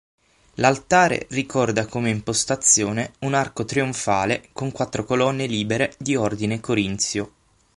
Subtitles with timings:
[0.55, 7.33] L'altare ricorda come impostazione un arco trionfale con quattro colonne libere di ordine corinzio.